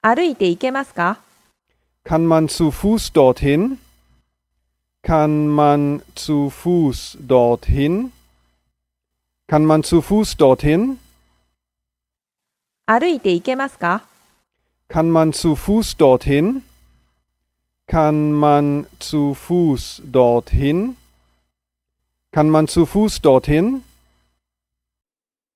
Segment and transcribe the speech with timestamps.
[0.00, 1.18] 歩いて行けますか
[2.04, 3.78] Kann man zu Fuß dorthin?
[5.02, 8.12] Kann man zu Fuß dorthin?
[9.48, 10.98] Kann man zu Fuß dorthin?
[12.86, 14.04] 歩いて行けますか
[14.88, 16.62] Kann man zu Fuß dorthin?
[17.88, 20.96] Kann man zu Fuß dorthin?
[22.30, 23.82] Kann man zu Fuß dorthin?